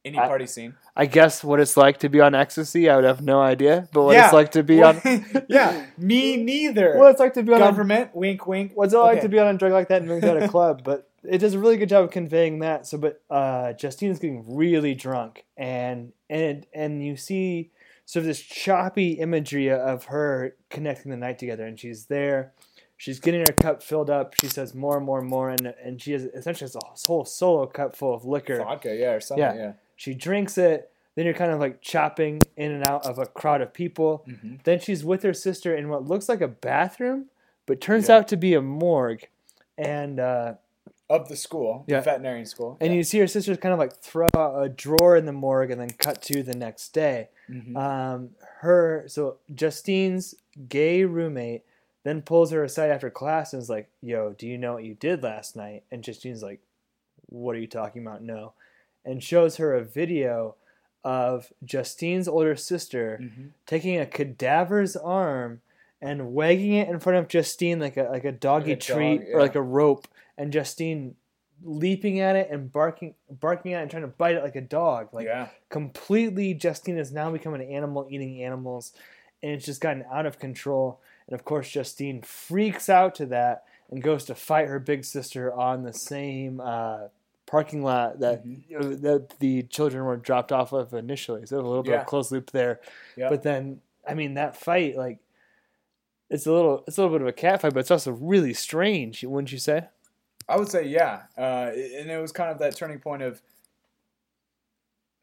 [0.03, 0.73] any I- party scene.
[0.95, 3.87] I guess what it's like to be on ecstasy, I would have no idea.
[3.93, 4.25] But what Yeah.
[4.25, 4.99] it's like to be on,
[5.47, 6.97] yeah, me neither.
[6.97, 8.71] what it's like to be on, a, Government, wink, wink.
[8.73, 10.81] what's it like to be on a drug like that and moving throughout a club?
[10.83, 12.87] But it does a really good job of conveying that.
[12.87, 17.71] So, but uh, Justine is getting really drunk, and and and you see
[18.05, 22.53] sort of this choppy imagery of her connecting the night together, and she's there.
[22.97, 24.35] She's getting her cup filled up.
[24.35, 27.25] She says more and more and more, and and she has essentially has a whole
[27.25, 28.57] solo cup full of liquor.
[28.57, 29.43] Vodka, yeah, or something.
[29.43, 29.53] Yeah.
[29.55, 29.73] Yeah.
[29.95, 30.91] She drinks it.
[31.15, 34.23] Then you're kind of like chopping in and out of a crowd of people.
[34.27, 34.63] Mhm.
[34.63, 37.25] Then she's with her sister in what looks like a bathroom,
[37.65, 38.17] but turns Yeah.
[38.17, 39.27] out to be a morgue.
[39.77, 40.53] And uh,
[41.11, 41.99] Of the school, Yeah.
[41.99, 42.77] the veterinary school.
[42.79, 42.97] and yeah.
[42.97, 45.79] you see her sister kind of like throw out a drawer in the morgue, and
[45.81, 47.29] then cut to the next day.
[47.49, 47.75] Mhm.
[47.75, 48.29] Um,
[48.61, 50.35] her so Justine's
[50.69, 51.63] gay roommate
[52.03, 54.93] then pulls her aside after class and is like, "Yo, do you know what you
[54.95, 56.61] did last night?" And Justine's like,
[57.27, 58.23] "What are you talking about?
[58.23, 58.53] No,"
[59.05, 60.55] and shows her a video
[61.03, 63.49] of Justine's older sister Mhm.
[63.65, 65.61] taking a cadaver's arm
[66.01, 68.97] and wagging it in front of Justine like a like a doggy Like a dog,
[68.97, 69.35] treat yeah.
[69.35, 70.07] or like a rope,
[70.41, 71.15] and Justine
[71.63, 74.61] leaping at it and barking barking at it and trying to bite it like a
[74.61, 75.09] dog.
[75.13, 75.49] Like yeah.
[75.69, 78.93] completely Justine has now become an animal eating animals
[79.43, 80.99] and it's just gotten out of control.
[81.27, 85.53] And of course Justine freaks out to that and goes to fight her big sister
[85.53, 87.07] on the same uh,
[87.45, 89.01] parking lot that Mm-hmm.
[89.01, 91.45] that the children were dropped off of initially.
[91.45, 92.01] So a little bit Yeah.
[92.01, 92.79] of close loop there.
[93.15, 93.29] Yeah.
[93.29, 95.19] But then I mean that fight like
[96.31, 98.53] it's a little it's a little bit of a cat fight, but it's also really
[98.55, 99.87] strange, wouldn't you say?
[100.51, 103.41] I would say yeah, uh, and it was kind of that turning point of.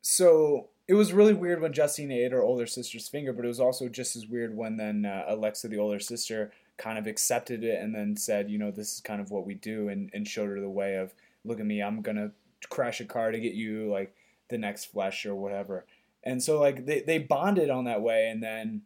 [0.00, 3.60] So it was really weird when Justine ate her older sister's finger, but it was
[3.60, 7.82] also just as weird when then uh, Alexa, the older sister, kind of accepted it
[7.82, 10.48] and then said, you know, this is kind of what we do, and, and showed
[10.48, 11.12] her the way of,
[11.44, 12.30] look at me, I'm gonna
[12.70, 14.14] crash a car to get you like
[14.48, 15.84] the next flesh or whatever,
[16.24, 18.82] and so like they they bonded on that way, and then.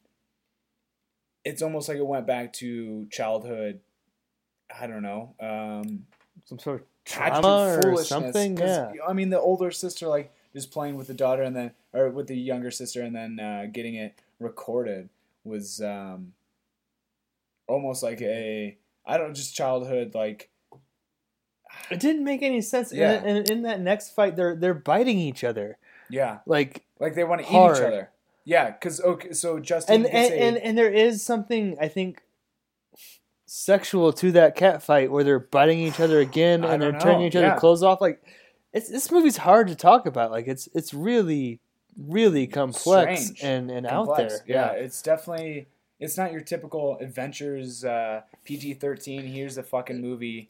[1.45, 3.81] It's almost like it went back to childhood.
[4.81, 5.35] I don't know.
[5.41, 6.07] Um,
[6.45, 8.59] Some sort of tragic trauma or foolishness, something.
[8.59, 8.93] Yeah.
[9.07, 12.27] I mean, the older sister like just playing with the daughter and then, or with
[12.27, 15.09] the younger sister, and then uh, getting it recorded
[15.45, 16.35] was um,
[17.67, 18.77] almost like a
[19.07, 20.51] I don't just childhood like
[21.91, 22.93] It didn't make any sense.
[22.93, 23.13] Yeah.
[23.13, 25.79] And, and in that next fight, they're they're biting each other.
[26.11, 28.11] yeah, Like like they want to eat each other.
[28.45, 32.23] Yeah, because okay, so Justin and and, and and there is something I think
[33.55, 37.27] sexual to that cat fight where they're biting each other again and they're don't turning
[37.27, 37.59] each other's yeah.
[37.59, 38.01] clothes off.
[38.01, 38.23] Like
[38.73, 40.31] it's this movie's hard to talk about.
[40.31, 41.61] Like it's it's really
[41.99, 43.43] really complex Strange.
[43.43, 44.41] and and out there.
[44.47, 44.71] Yeah.
[44.71, 45.67] it's definitely
[46.01, 49.27] it's not your typical adventures uh, PG thirteen.
[49.27, 50.49] Here's a fucking movie,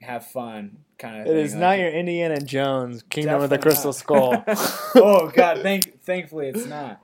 [0.00, 1.26] have fun kind of.
[1.26, 3.94] It is Like, not your Indiana Jones Kingdom of the Crystal not.
[3.94, 4.44] Skull.
[4.94, 7.02] oh god, thank thankfully it's not.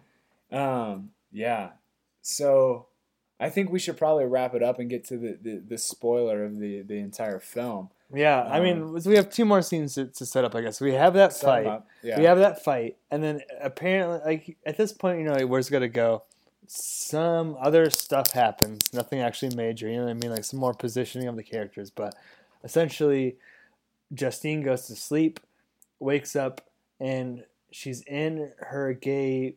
[0.50, 1.72] Um, yeah.
[2.22, 2.86] So
[3.44, 6.44] I think we should probably wrap it up and get to the, the, the spoiler
[6.44, 7.90] of the, the entire film.
[8.12, 10.54] yeah, I mean, um, we have two more scenes to, to set up.
[10.54, 11.82] I guess we have that fight.
[12.02, 12.18] Yeah.
[12.18, 15.68] We have that fight, and then apparently, like at this point, you know, like, where's
[15.68, 16.22] it gonna go?
[16.66, 18.80] Some other stuff happens.
[18.94, 19.88] Nothing actually major.
[19.88, 20.30] You know what I mean?
[20.30, 22.14] Like some more positioning of the characters, but
[22.62, 23.36] essentially,
[24.12, 25.40] Justine goes to sleep,
[25.98, 26.62] wakes up,
[26.98, 29.56] and she's in her gay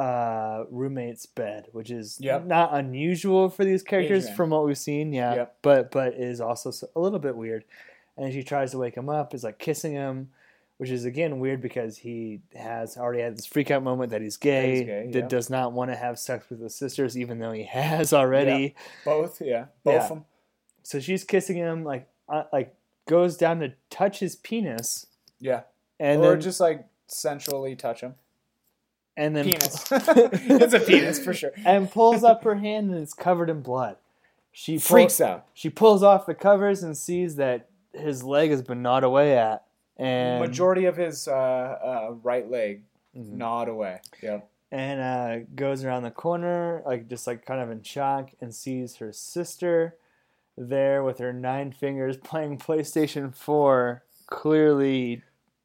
[0.00, 2.46] uh roommate's bed which is Yep.
[2.46, 4.36] not unusual for these characters Adrian.
[4.36, 5.56] from what we've seen yeah Yep.
[5.62, 7.64] but but is also a little bit weird
[8.16, 10.30] and she tries to wake him up is like kissing him
[10.78, 14.38] which is again weird because he has already had this freak out moment that he's
[14.38, 17.52] gay, he's gay, that does not want to have sex with his sisters even though
[17.52, 19.66] he has already Both, yeah.
[19.84, 20.02] Both Yeah.
[20.04, 20.24] of them.
[20.82, 22.74] so she's kissing him like uh, like
[23.06, 25.06] goes down to touch his penis
[25.40, 25.62] Yeah.
[25.98, 28.14] and or then just like sensually touch him.
[29.16, 29.84] And then Penis.
[29.90, 31.50] it's a penis for sure.
[31.64, 33.96] and pulls up her hand and it's covered in blood
[34.52, 35.46] she pulls, Freaks out.
[35.54, 39.64] she pulls off the covers and sees that his leg has been gnawed away at
[39.96, 42.82] and Majority of his uh, uh, right leg
[43.16, 43.32] Mhm.
[43.32, 44.00] gnawed away.
[44.22, 44.48] Yep.
[44.72, 48.96] and uh, goes around the corner, like just like kind of in shock, and sees
[48.96, 49.96] her sister
[50.56, 54.04] there with her nine fingers playing PlayStation Four.
[54.26, 55.22] Clearly,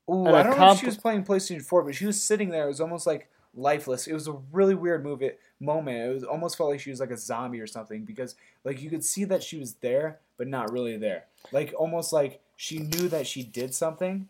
[0.09, 2.21] Ooh, And I a don't know if she was playing PlayStation 4, but she was
[2.21, 2.65] sitting there.
[2.65, 4.07] It was almost like lifeless.
[4.07, 5.97] It was a really weird movie moment.
[5.97, 8.89] It was almost felt like she was like a zombie or something because like you
[8.89, 11.25] could see that she was there, but not really there.
[11.51, 14.27] Like almost like she knew that she did something,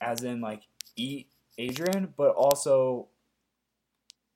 [0.00, 0.62] as in like
[0.96, 1.28] eat
[1.58, 3.08] Adrian, but also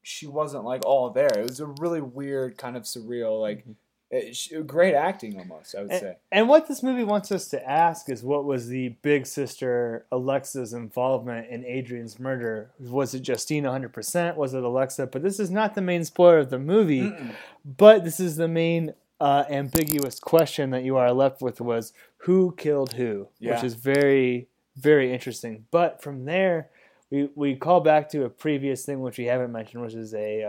[0.02, 1.30] she wasn't like all there.
[1.38, 3.72] It was a really weird kind of surreal, like mm-hmm.
[4.12, 5.74] It, great acting almost.
[5.74, 6.16] I would and, say.
[6.30, 10.74] and what this movie wants us to ask is, what was the big sister Alexa's
[10.74, 12.70] involvement in Adrian's murder?
[12.78, 14.36] Was it Justine 100%?
[14.36, 15.06] Was it Alexa?
[15.06, 17.02] But this is not the main spoiler of the movie.
[17.02, 17.34] Mm-mm.
[17.64, 22.54] But this is the main uh, ambiguous question that you are left with: was who
[22.58, 25.66] killed who, which is very very interesting.
[25.70, 26.70] But from there,
[27.10, 30.42] we we call back to a previous thing which we haven't mentioned, which is a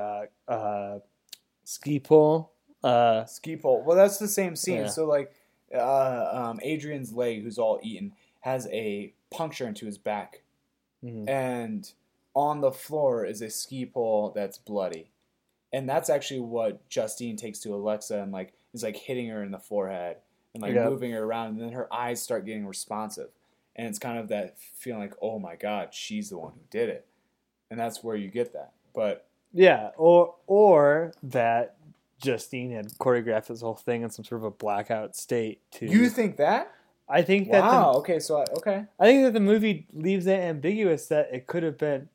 [0.49, 0.99] uh, uh,
[1.63, 2.52] ski pole.
[2.84, 3.84] Uh, ski pole.
[3.86, 4.82] Well, that's the same scene.
[4.82, 4.88] Yeah.
[4.88, 5.34] So like,
[5.74, 10.41] uh, um, Adrian's leg, who's all eaten, has a puncture into his back,
[11.04, 11.28] mhm.
[11.30, 11.91] and
[12.36, 15.12] on the floor is a ski pole that's bloody,
[15.72, 19.52] and that's actually what Justine takes to Alexa and like is like hitting her in
[19.52, 20.17] the forehead
[20.54, 20.89] and like Yeah.
[20.89, 23.30] moving her around, and then her eyes start getting responsive,
[23.76, 26.89] and it's kind of that feeling like, oh my god, she's the one who did
[26.89, 27.08] it,
[27.72, 28.74] and that's where you get that.
[28.93, 31.72] But Yeah, or or that
[32.23, 35.86] Justine had choreographed this whole thing in some sort of a blackout state too.
[35.86, 36.71] you think that?
[37.09, 37.93] I think that Wow.
[37.95, 38.19] okay.
[38.19, 38.86] So I, okay.
[38.99, 42.07] I think that the movie leaves it ambiguous that it could have been,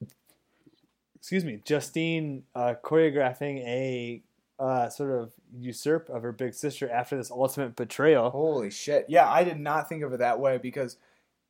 [1.17, 4.23] excuse me, Justine uh, choreographing a
[4.59, 8.31] uh, sort of usurp of her big sister after this ultimate betrayal.
[8.31, 9.05] Holy shit.
[9.09, 10.97] Yeah, I did not think of it that way because,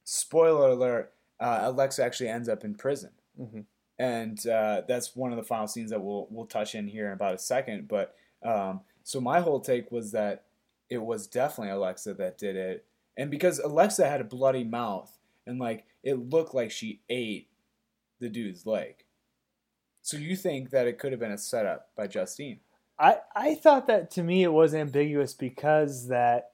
[0.05, 3.11] spoiler alert, uh, Alexa actually ends up in prison.
[3.41, 3.65] Mhm.
[4.01, 7.13] And uh, that's one of the final scenes that we'll, we'll touch in here in
[7.15, 7.89] about a second.
[7.89, 10.45] But um, so my whole take was that
[10.91, 12.85] it was definitely Alexa that did it.
[13.17, 17.49] And because Alexa had a bloody mouth and like it looked like she ate
[18.21, 19.05] the dude's leg.
[20.03, 22.61] So you think that it could have been a setup by Justine?
[22.99, 26.53] I, I thought that to me it was ambiguous because that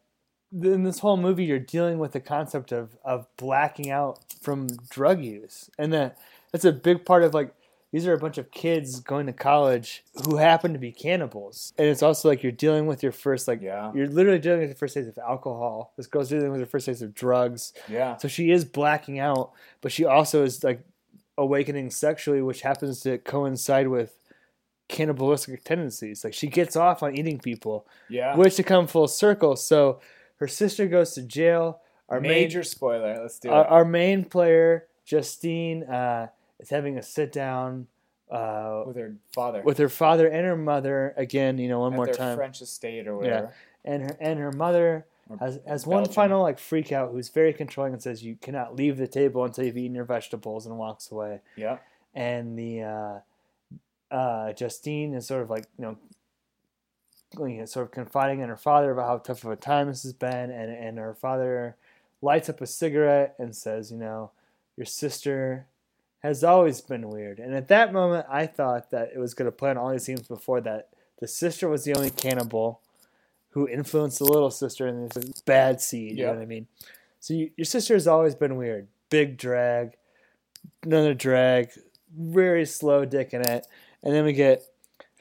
[0.52, 5.22] in this whole movie you're dealing with the concept of, of blacking out from drug
[5.22, 6.18] use and that
[6.52, 7.52] that's a big part of like
[7.94, 11.86] these are a bunch of kids going to college who happen to be cannibals and
[11.86, 13.92] it's also like you're dealing with your first like Yeah.
[13.94, 16.86] you're literally dealing with the first taste of alcohol this girl's dealing with her first
[16.86, 18.16] taste of drugs Yeah.
[18.16, 20.80] so she is blacking out but she also is like
[21.38, 24.16] awakening sexually which happens to coincide with
[24.88, 28.36] cannibalistic tendencies like she gets off on eating people Yeah.
[28.36, 30.00] which to come full circle so
[30.38, 33.18] her sister goes to jail our Major spoiler.
[33.22, 33.60] Let's do main, it.
[33.60, 36.28] our, our main player justine uh,
[36.60, 37.86] is having a sit down
[38.30, 39.62] uh, with her father.
[39.62, 42.60] with her father and her mother again you know one at more their time French
[42.62, 43.52] estate or whatever.
[43.84, 47.52] and her and her mother Or has, has one final like freak out who's very
[47.52, 51.10] controlling and says you cannot leave the table until you've eaten your vegetables and walks
[51.10, 51.78] away Yeah.
[52.14, 53.18] and the uh,
[54.14, 55.96] uh, Justine is sort of like you know,
[57.46, 60.02] you know, sort of confiding in her father about how tough of a time this
[60.04, 61.76] has been, and and her father
[62.22, 64.30] lights up a cigarette and says, you know,
[64.76, 65.66] your sister
[66.24, 67.38] has always been weird.
[67.38, 70.04] And at that moment, I thought that it was going to play on all these
[70.04, 70.88] scenes before that
[71.20, 72.80] the sister was the only cannibal
[73.50, 76.16] who influenced the little sister, and a bad seed.
[76.18, 76.66] You know what I mean?
[77.20, 78.88] So you, your sister has always been weird.
[79.10, 79.92] Big drag,
[80.82, 81.68] another drag,
[82.18, 83.66] very slow dick in it,
[84.02, 84.62] and then we get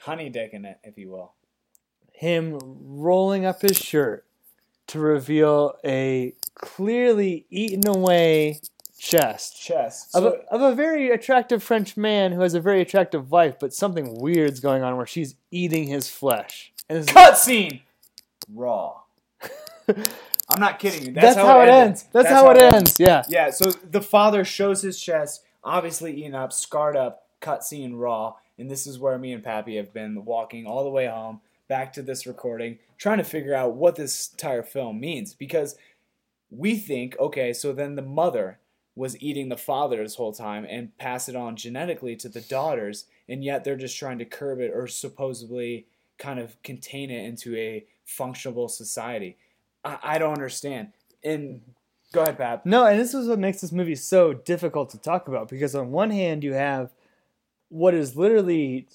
[0.00, 1.34] Honey dick in it, if you will.
[2.14, 4.24] him rolling up his shirt
[4.86, 8.60] to reveal a clearly eaten away
[8.98, 10.14] chest Chest.
[10.14, 13.74] of, a, of a very attractive French man who has a very attractive wife, but
[13.74, 16.72] something weird's going on where she's eating his flesh.
[16.88, 17.80] And it's- cut scene.
[18.52, 19.00] Raw.
[19.88, 21.12] I'm not kidding you.
[21.12, 21.74] That's, that's, how, it ended.
[21.74, 22.04] ends.
[22.12, 22.96] That's, how, it ends.
[22.98, 23.22] Yeah.
[23.28, 23.50] Yeah.
[23.50, 28.70] So the father shows his chest, obviously eaten up, scarred up, cut scene raw, and
[28.70, 32.02] this is where me and Pappy have been walking all the way home, back to
[32.02, 35.76] this recording, trying to figure out what this entire film means because
[36.50, 38.58] we think, okay, so then the mother
[38.96, 43.06] was eating the father this whole time and pass it on genetically to the daughters,
[43.28, 45.86] and yet they're just trying to curb it or supposedly
[46.18, 49.36] kind of contain it into a functional society.
[49.84, 50.92] I, I don't understand.
[51.24, 51.62] And
[52.12, 52.64] go ahead, Pap.
[52.66, 55.90] No, and this is what makes this movie so difficult to talk about because on
[55.90, 56.90] one hand you have
[57.70, 58.86] what is literally,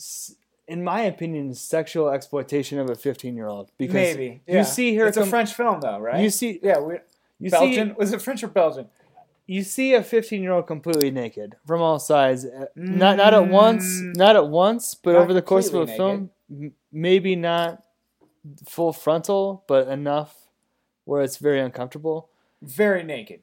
[0.68, 3.72] in my opinion, sexual exploitation of a 15 year old.
[3.78, 4.64] Because Maybe you yeah.
[4.64, 6.24] see here, It's a French film, though, right?
[6.24, 7.00] you see, yeah, we,
[7.40, 7.90] you Belgian.
[7.90, 8.88] see, Was it French or Belgian?
[9.50, 12.46] You see a 15 year old completely naked from all sides.
[12.46, 14.16] Uh, Not not at once, Mm.
[14.16, 17.84] not at once, but Not over the course of a completely film, m- maybe not
[18.68, 20.48] full frontal, but enough
[21.06, 22.30] where it's very uncomfortable.
[22.62, 23.42] Very naked,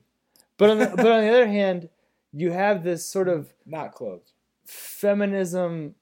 [0.58, 1.88] But on the, but on the other hand,
[2.32, 4.30] you have this sort of not clothed.
[4.64, 5.94] feminism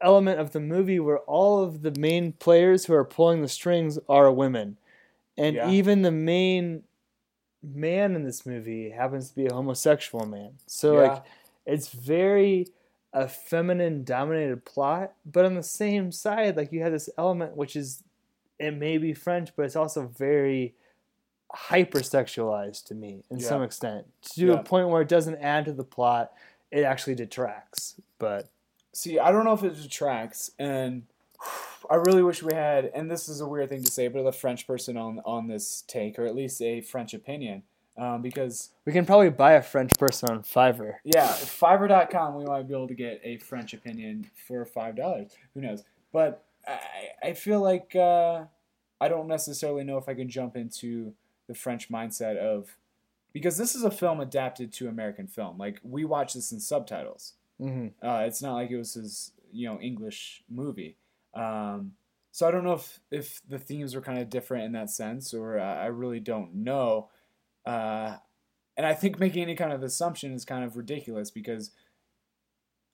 [0.00, 3.98] element of the movie where all of the main players who are pulling the strings
[4.08, 4.76] are women.
[5.36, 5.70] And Yeah.
[5.70, 6.82] even the main
[7.74, 10.52] man in this movie happens to be a homosexual man.
[10.66, 11.02] So Yeah.
[11.14, 11.22] like
[11.66, 12.68] it's very
[13.12, 17.76] a feminine dominated plot, but on the same side like you have this element which
[17.76, 18.02] is
[18.58, 20.74] it may be French, but it's also very
[21.54, 23.48] hypersexualized to me in Yeah.
[23.48, 24.52] some extent to Yeah.
[24.54, 26.32] a point where it doesn't add to the plot
[26.70, 28.48] it actually detracts but
[28.92, 31.02] See, I don't know if it detracts, and
[31.90, 34.32] I really wish we had, and this is a weird thing to say, but a
[34.32, 37.62] French person on on this take, or at least a French opinion,
[37.96, 40.94] um, because We can probably buy a French person on Fiverr.
[41.04, 45.32] yeah, Fiverr.com, we might be able to get a French opinion for five dollars.
[45.54, 45.84] Who knows?
[46.12, 46.80] But I
[47.22, 48.44] I feel like uh,
[49.00, 51.14] I don't necessarily know if I can jump into
[51.46, 52.76] the French mindset of
[53.32, 55.58] because this is a film adapted to American film.
[55.58, 57.34] Like we watch this in subtitles.
[57.58, 60.96] hmm Uh, it's not like it was his you know English movie.
[61.34, 61.92] Um,
[62.32, 65.32] so I don't know if if the themes were kind of different in that sense,
[65.34, 67.10] or uh, I really don't know.
[67.64, 68.16] Uh,
[68.76, 71.70] and I think making any kind of assumption is kind of ridiculous because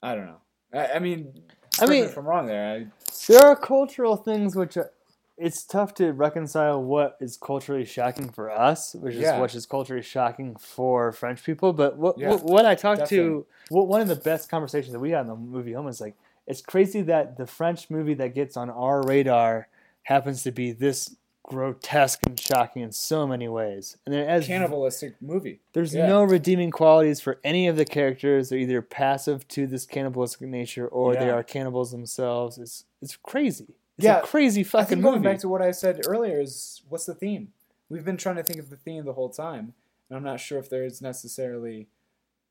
[0.02, 0.40] I don't know.
[0.72, 1.42] I, I mean,
[1.80, 2.86] I mean- if I'm wrong there, I,
[3.28, 4.90] There are cultural things which are,
[5.36, 9.40] it's tough to reconcile what is culturally shocking for us, which is Yeah.
[9.40, 11.72] what is culturally shocking for French people.
[11.72, 13.28] But what Yeah, what, what I talked definitely.
[13.40, 16.00] to, what one of the best conversations that we had in the movie home is
[16.00, 16.14] like,
[16.50, 19.68] it's crazy that the French movie that gets on our radar
[20.02, 25.20] happens to be this grotesque and shocking in so many ways, and it has cannibalistic
[25.20, 25.60] movie.
[25.72, 26.06] There's Yeah.
[26.06, 28.48] no redeeming qualities for any of the characters.
[28.50, 32.58] They're either passive to this cannibalistic nature or they are cannibals themselves.
[32.58, 33.74] It's it's crazy.
[33.98, 35.24] It's Yeah, a crazy fucking going movie.
[35.24, 37.52] back to what I said earlier is what's the theme?
[37.88, 39.74] We've been trying to think of the theme the whole time,
[40.08, 41.88] and I'm not sure if there is necessarily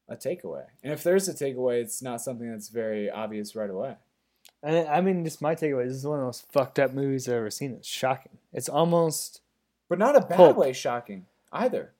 [0.09, 0.65] a takeaway.
[0.83, 3.95] And if there's a takeaway, it's not something that's very obvious right away.
[4.63, 5.87] and I mean, just my takeaway.
[5.87, 7.71] This is one of the most fucked up movies I've ever seen.
[7.73, 8.37] It's shocking.
[8.53, 9.41] It's almost.
[9.87, 10.57] But not a bad Pulp.
[10.57, 11.91] way shocking either,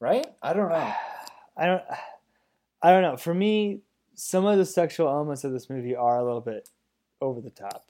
[0.00, 0.26] right?
[0.42, 0.92] I don't know.
[1.56, 1.82] I don't.
[2.82, 3.16] I don't know.
[3.18, 3.80] For me,
[4.14, 6.68] some of the sexual elements of this movie are a little bit
[7.20, 7.84] over the top.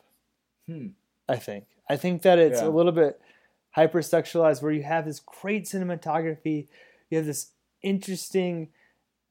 [0.66, 0.88] Hmm.
[1.28, 1.66] I think.
[1.88, 2.66] I think that it's Yeah.
[2.66, 3.20] a little bit
[3.76, 6.66] hypersexualized where you have this great cinematography,
[7.08, 7.52] you have this
[7.82, 8.68] interesting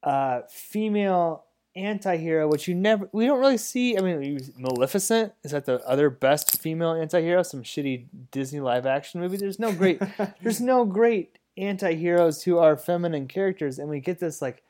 [0.04, 1.46] uh, female
[1.76, 3.98] anti-hero which you never we don't really see.
[3.98, 9.22] I mean maleficent is that the other best female anti-hero some shitty disney live action
[9.22, 9.38] movie.
[9.38, 10.02] There's no great
[10.42, 14.64] there's no great anti-heroes who are feminine characters and we get this like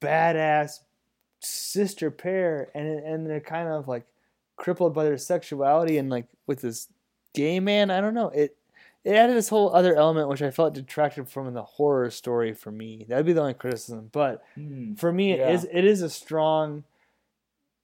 [0.00, 0.80] badass
[1.40, 4.06] sister pair and and they're kind of like
[4.56, 6.88] crippled by their sexuality and like with this
[7.34, 7.90] gay man.
[7.90, 8.28] I don't know.
[8.28, 8.56] It
[9.04, 12.70] it added this whole other element which i felt detracted from the horror story for
[12.70, 14.94] me that'd be the only criticism but Hmm.
[14.94, 15.48] for me Yeah.
[15.50, 16.84] it is it is a strong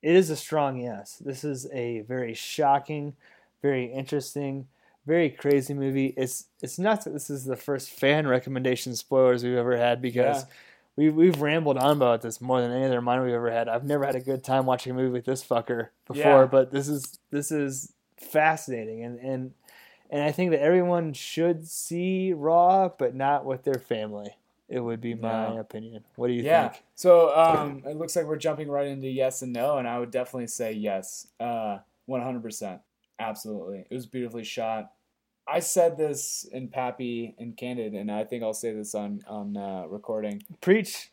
[0.03, 3.14] it is a strong yes this is a very shocking
[3.62, 4.66] very interesting
[5.07, 9.57] very crazy movie it's it's nuts that this is the first fan recommendation spoilers we've
[9.57, 10.49] ever had because Yeah.
[10.97, 13.85] we've, we've rambled on about this more than any other minor we've ever had i've
[13.85, 16.47] never had a good time watching a movie with this fucker before Yeah.
[16.47, 19.53] but this is this is fascinating and and
[20.11, 24.37] and i think that everyone should see raw but not with their family
[24.69, 25.61] it would be my Yeah.
[25.61, 26.69] opinion what do you Yeah.
[26.69, 29.99] think So um, it looks like we're jumping right into yes and no, and I
[29.99, 32.81] would definitely say yes, uh, 100%.
[33.19, 33.87] Absolutely.
[33.91, 34.93] It was beautifully shot.
[35.49, 39.57] I said this in Pappy and Candid, and I think I'll say this on, on
[39.57, 40.43] uh, recording.
[40.61, 41.11] Preach.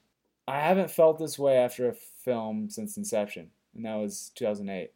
[0.47, 4.91] I haven't felt this way after a film since Inception, and that was 2008.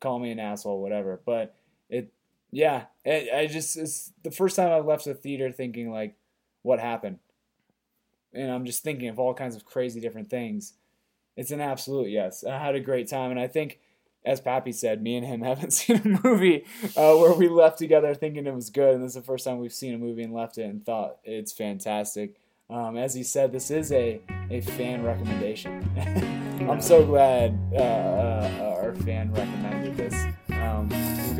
[0.00, 1.20] Call me an asshole, whatever.
[1.26, 1.54] But
[1.88, 2.12] it,
[2.50, 6.16] yeah, it, I just, it's the first time I've left the theater thinking, like,
[6.62, 7.18] what happened?
[8.32, 10.74] And I'm just thinking of all kinds of crazy different things.
[11.36, 12.44] It's an absolute yes.
[12.44, 13.78] I had a great time, and I think,
[14.24, 16.64] as Pappy said, me and him haven't seen a movie
[16.96, 19.58] uh, where we left together thinking it was good, and this is the first time
[19.58, 22.36] we've seen a movie and left it and thought it's fantastic.
[22.70, 24.20] Um, as he said, this is a,
[24.50, 25.88] a fan recommendation.
[26.68, 30.26] I'm so glad uh, uh, our fan recommended this.
[30.50, 30.90] Um,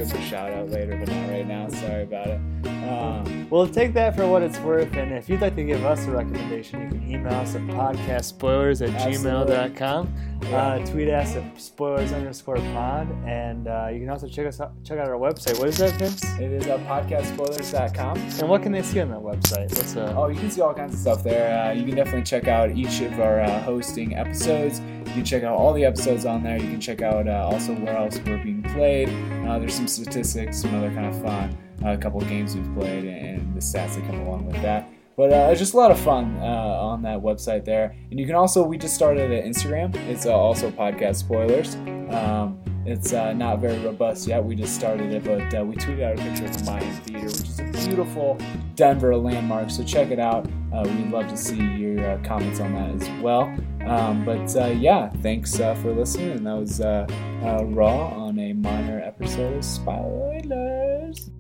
[0.00, 1.68] him a shout out later, but not right now.
[1.68, 2.40] Sorry about it.
[2.88, 4.94] Um, Well, take that for what it's worth.
[4.94, 8.86] And if you'd like to give us a recommendation, you can email us at podcastspoilers
[8.86, 9.54] at Absolutely.
[9.54, 10.14] gmail.com.
[10.52, 13.08] Uh, tweet us at spoilers underscore pod.
[13.26, 15.58] And uh, you can also check us out, check out our website.
[15.58, 16.22] What is that, Vince?
[16.38, 18.18] it is uh, podcastspoilers.com.
[18.18, 19.70] And what can they see on that website?
[19.76, 21.68] What's uh, Oh, you can see all kinds of stuff there.
[21.68, 24.80] Uh, you can definitely check out each of our uh, hosting episodes.
[25.18, 26.58] You can check out all the episodes on there.
[26.58, 29.08] You can check out uh, also where else we're being played.
[29.48, 32.72] Uh, there's some statistics, some other kind of fun, uh, a couple of games we've
[32.72, 34.88] played, and the stats that come along with that.
[35.16, 37.96] But uh, it's just a lot of fun uh, on that website there.
[38.12, 39.92] And you can also, we just started an Instagram.
[40.08, 41.74] It's uh, also podcast spoilers.
[42.14, 44.42] Um, it's uh, not very robust yet.
[44.42, 47.26] We just started it, but uh, we tweeted out a picture of the Mayan Theater,
[47.26, 48.38] which is a beautiful
[48.74, 49.70] Denver landmark.
[49.70, 50.46] So check it out.
[50.72, 53.42] Uh, we'd love to see your uh, comments on that as well.
[53.86, 56.32] Um, but uh, yeah, thanks uh, for listening.
[56.32, 61.30] And that was Raw on a minor episode of Spoilers.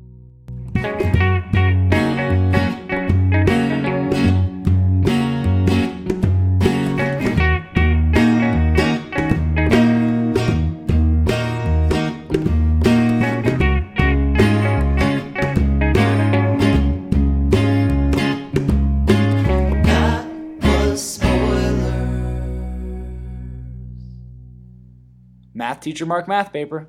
[25.68, 26.76] Math teacher mark math paper.